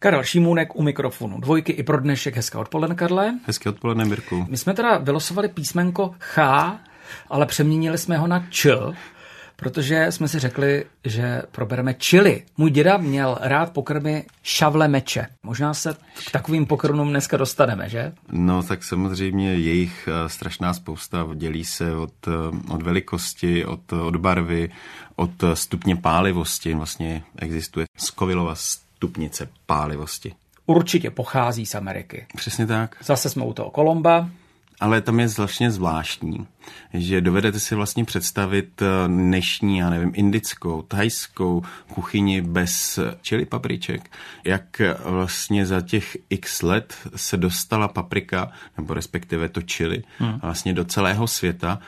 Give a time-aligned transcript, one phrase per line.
[0.00, 1.40] Karel Šimůnek u mikrofonu.
[1.40, 2.36] Dvojky i pro dnešek.
[2.36, 3.38] Hezké odpoledne, Karle.
[3.46, 4.46] Hezké odpoledne, Mirku.
[4.48, 6.38] My jsme teda vylosovali písmenko Ch,
[7.28, 8.76] ale přeměnili jsme ho na Č,
[9.56, 12.42] protože jsme si řekli, že probereme čili.
[12.56, 15.26] Můj děda měl rád pokrmy šavle meče.
[15.42, 15.96] Možná se
[16.26, 18.12] k takovým pokrmům dneska dostaneme, že?
[18.32, 24.16] No tak samozřejmě jejich eh, strašná spousta dělí se od, eh, od velikosti, od, od
[24.16, 24.70] barvy,
[25.16, 26.74] od stupně pálivosti.
[26.74, 28.54] Vlastně existuje Skovilova
[28.98, 30.34] stupnice pálivosti.
[30.66, 32.26] Určitě pochází z Ameriky.
[32.36, 32.96] Přesně tak.
[33.04, 34.30] Zase jsme u toho Kolomba.
[34.80, 36.46] Ale tam je vlastně zvláštní,
[36.94, 41.62] že dovedete si vlastně představit eh, dnešní, já nevím, indickou, thajskou
[41.94, 44.10] kuchyni bez čili papriček.
[44.44, 50.38] Jak vlastně za těch x let se dostala paprika, nebo respektive to čili, hmm.
[50.42, 51.78] vlastně do celého světa,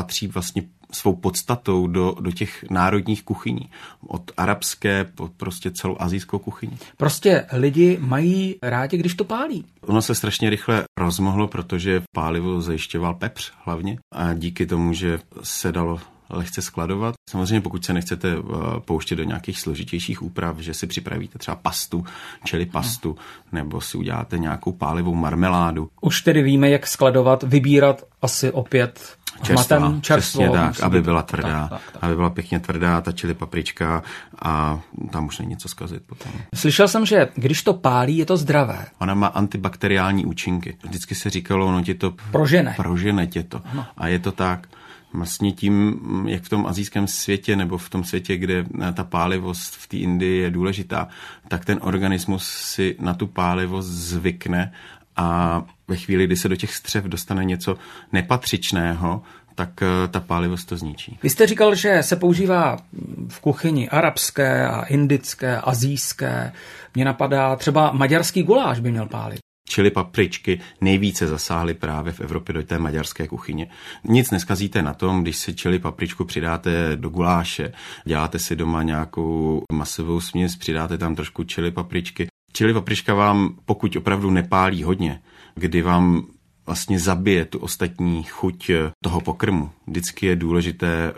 [0.00, 3.70] patří vlastně svou podstatou do, do těch národních kuchyní.
[4.06, 6.78] Od arabské po prostě celou azijskou kuchyni.
[6.96, 9.64] Prostě lidi mají rádi, když to pálí.
[9.80, 15.72] Ono se strašně rychle rozmohlo, protože pálivo zajišťoval pepř hlavně a díky tomu, že se
[15.72, 17.14] dalo lehce skladovat.
[17.30, 22.04] Samozřejmě pokud se nechcete eh, pouštět do nějakých složitějších úprav, že si připravíte třeba pastu,
[22.44, 23.16] čili pastu,
[23.52, 25.88] nebo si uděláte nějakou pálivou marmeládu.
[26.00, 31.68] Už tedy víme, jak skladovat, vybírat asi opět čerstvá, čerstvo, přesně tak, aby byla tvrdá,
[31.68, 32.04] tak, tak, tak.
[32.04, 34.02] aby byla pěkně tvrdá ta čili paprička
[34.42, 36.32] a tam už není co zkazit potom.
[36.54, 38.86] Slyšel jsem, že když to pálí, je to zdravé.
[38.98, 40.76] Ona má antibakteriální účinky.
[40.82, 43.60] Vždycky se říkalo, no ti to prožene, prožene tě to.
[43.72, 43.86] Ano.
[43.96, 44.66] A je to tak
[45.12, 49.88] vlastně tím, jak v tom azijském světě nebo v tom světě, kde ta pálivost v
[49.88, 51.08] té Indii je důležitá,
[51.48, 54.72] tak ten organismus si na tu pálivost zvykne
[55.20, 57.76] a ve chvíli, kdy se do těch střev dostane něco
[58.12, 59.22] nepatřičného,
[59.54, 61.18] tak eh, ta pálivost to zničí.
[61.22, 62.76] Vy jste říkal, že se používá
[63.28, 66.52] v kuchyni arabské a indické, azijské.
[66.94, 69.38] Mně napadá třeba maďarský guláš by měl pálit.
[69.68, 73.70] Čili papričky nejvíce zasáhly právě v Evropě do té maďarské kuchyně.
[74.04, 77.72] Nic neskazíte na tom, když si čili papričku přidáte do guláše,
[78.04, 82.26] děláte si doma nějakou masovou směs, přidáte tam trošku čili papričky.
[82.52, 85.20] Čili paprička vám, pokud opravdu nepálí hodně,
[85.54, 86.26] kdy vám
[86.66, 88.70] vlastně zabije tu ostatní chuť
[89.02, 89.70] toho pokrmu.
[89.86, 91.12] Vždycky je důležité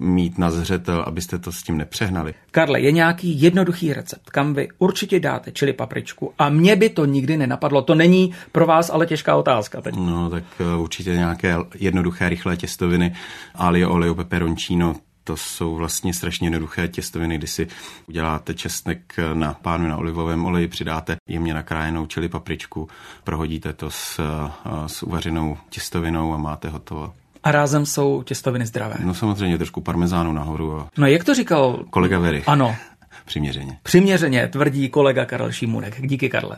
[0.00, 2.34] mít na zřetel, abyste to s tím nepřehnali.
[2.50, 7.04] Karle, je nějaký jednoduchý recept, kam vy určitě dáte čili papričku a mě by to
[7.04, 7.82] nikdy nenapadlo.
[7.82, 9.94] To není pro vás ale těžká otázka teď.
[9.96, 13.14] No, tak eh, určitě nějaké jednoduché, rychlé těstoviny,
[13.54, 14.94] alio, oleo, peperoncino,
[15.28, 17.66] to jsou vlastně strašně jednoduché těstoviny, kdy si
[18.06, 22.88] uděláte česnek na pánu na olivovém oleji, přidáte jemně nakrájenou čili papričku,
[23.24, 24.20] prohodíte to s,
[24.86, 27.14] s uvařenou těstovinou a máte hotovo.
[27.44, 28.94] A rázem jsou těstoviny zdravé.
[29.04, 30.80] No samozřejmě trošku parmezánu nahoru.
[30.80, 30.88] A...
[30.98, 31.84] No jak to říkal?
[31.90, 32.48] Kolega Verich.
[32.48, 32.76] Ano.
[33.24, 33.78] Přiměřeně.
[33.82, 36.06] Přiměřeně, tvrdí kolega Karel Šímunek.
[36.06, 36.56] Díky, Karle.